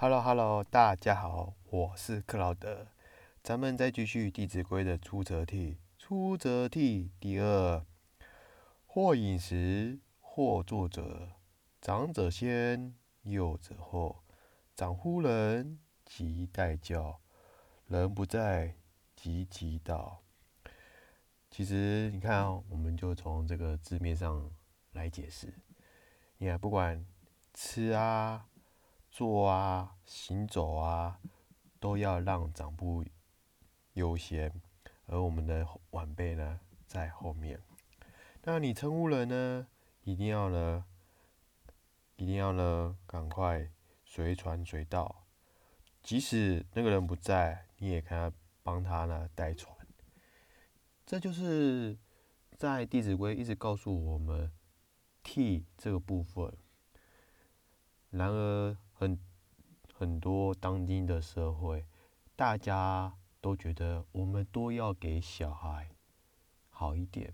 [0.00, 2.86] Hello Hello，大家好，我是克劳德。
[3.42, 7.84] 咱们再继续《弟子规》的出则悌，出则悌第二。
[8.86, 11.30] 或饮食，或坐者，
[11.80, 14.22] 长者先，幼者后。
[14.76, 17.18] 长呼人，即待教；
[17.88, 18.76] 人不在，
[19.16, 20.22] 即即道。
[21.50, 24.48] 其实你看哦，我们就从这个字面上
[24.92, 25.52] 来解释。
[26.36, 27.04] 你看，不管
[27.52, 28.44] 吃啊。
[29.18, 31.18] 坐啊，行走啊，
[31.80, 33.10] 都要让长辈
[33.94, 34.62] 优先，
[35.06, 37.60] 而我们的晚辈呢在后面。
[38.44, 39.66] 那你称呼人呢，
[40.04, 40.84] 一定要呢，
[42.14, 43.68] 一定要呢，赶快
[44.04, 45.24] 随传随到，
[46.00, 48.32] 即使那个人不在，你也看
[48.62, 49.76] 帮他呢代传。
[51.04, 51.98] 这就是
[52.56, 54.52] 在《弟子规》一直告诉我们
[55.24, 56.56] 替这个部分。
[58.10, 58.76] 然而。
[58.98, 59.16] 很
[59.94, 61.86] 很多当今的社会，
[62.34, 65.94] 大家都觉得我们都要给小孩
[66.68, 67.32] 好一点，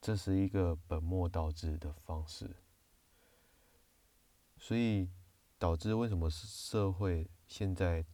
[0.00, 2.56] 这是一个本末倒置的方式，
[4.56, 5.08] 所以
[5.60, 8.04] 导致为什么社会现在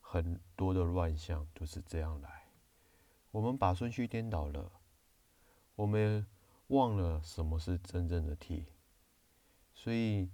[0.00, 2.44] 很多的乱象就是这样来。
[3.32, 4.70] 我们把顺序颠倒了，
[5.74, 6.24] 我们
[6.68, 8.66] 忘了什么是真正的替，
[9.74, 10.30] 所以。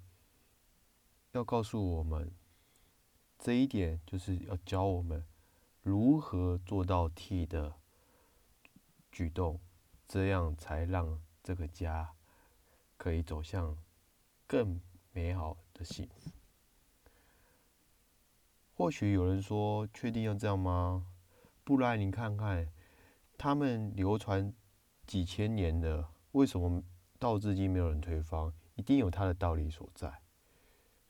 [1.35, 2.31] 要告诉我们
[3.41, 5.25] 这一点，就是要教我们
[5.83, 7.75] 如何做到替的
[9.11, 9.59] 举动，
[10.07, 12.13] 这样才让这个家
[12.97, 13.77] 可以走向
[14.47, 16.31] 更美好的幸福。
[18.77, 21.05] 或许有人说：“确定要这样吗？
[21.65, 22.73] 不然你看看，
[23.37, 24.55] 他们流传
[25.05, 26.81] 几千年的，为什么
[27.19, 28.53] 到至今没有人推翻？
[28.77, 30.13] 一定有它的道理所在。”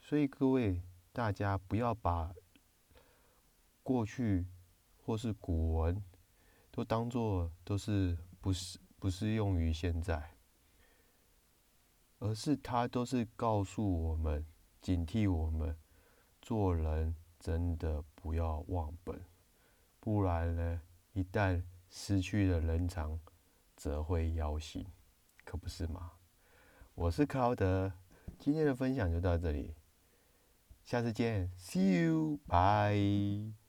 [0.07, 0.83] 所以各位，
[1.15, 2.35] 大家不要把
[3.83, 4.47] 过去
[4.99, 6.05] 或是古文
[6.71, 10.37] 都当做都是不是不适用于现在，
[12.19, 14.45] 而是它都是告诉我们、
[14.83, 15.75] 警惕我们，
[16.43, 19.19] 做人真的不要忘本，
[20.01, 20.83] 不然呢，
[21.15, 23.19] 一旦失去了人常，
[23.75, 24.87] 则会妖心，
[25.47, 26.13] 可不是吗？
[26.95, 27.91] 我是克劳德，
[28.39, 29.75] 今天的分享就到这里。
[30.85, 33.64] 下次见，See you，bye。